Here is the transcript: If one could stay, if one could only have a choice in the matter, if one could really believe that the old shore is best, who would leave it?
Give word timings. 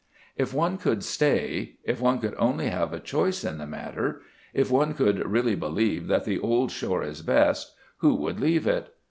If 0.35 0.51
one 0.51 0.79
could 0.79 1.03
stay, 1.03 1.75
if 1.83 2.01
one 2.01 2.17
could 2.17 2.33
only 2.39 2.69
have 2.69 2.91
a 2.91 2.99
choice 2.99 3.43
in 3.43 3.59
the 3.59 3.67
matter, 3.67 4.23
if 4.51 4.71
one 4.71 4.95
could 4.95 5.19
really 5.29 5.53
believe 5.53 6.07
that 6.07 6.25
the 6.25 6.39
old 6.39 6.71
shore 6.71 7.03
is 7.03 7.21
best, 7.21 7.75
who 7.97 8.15
would 8.15 8.39
leave 8.39 8.65
it? 8.65 8.91